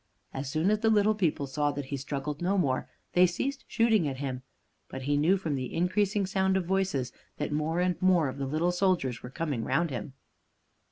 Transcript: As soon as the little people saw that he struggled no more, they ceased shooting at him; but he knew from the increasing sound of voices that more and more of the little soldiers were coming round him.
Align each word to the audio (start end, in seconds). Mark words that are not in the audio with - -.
As 0.33 0.49
soon 0.49 0.71
as 0.71 0.79
the 0.79 0.89
little 0.89 1.13
people 1.13 1.45
saw 1.45 1.71
that 1.73 1.85
he 1.93 1.95
struggled 1.95 2.41
no 2.41 2.57
more, 2.57 2.89
they 3.13 3.27
ceased 3.27 3.65
shooting 3.67 4.07
at 4.07 4.17
him; 4.17 4.41
but 4.89 5.03
he 5.03 5.15
knew 5.15 5.37
from 5.37 5.53
the 5.53 5.71
increasing 5.75 6.25
sound 6.25 6.57
of 6.57 6.65
voices 6.65 7.13
that 7.37 7.51
more 7.51 7.79
and 7.79 8.01
more 8.01 8.27
of 8.27 8.39
the 8.39 8.47
little 8.47 8.71
soldiers 8.71 9.21
were 9.21 9.29
coming 9.29 9.63
round 9.63 9.91
him. 9.91 10.13